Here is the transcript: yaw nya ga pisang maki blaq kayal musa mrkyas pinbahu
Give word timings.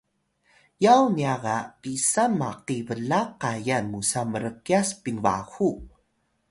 yaw 0.83 1.03
nya 1.17 1.33
ga 1.43 1.57
pisang 1.81 2.33
maki 2.41 2.77
blaq 2.87 3.29
kayal 3.41 3.83
musa 3.93 4.21
mrkyas 4.31 4.89
pinbahu 5.03 5.69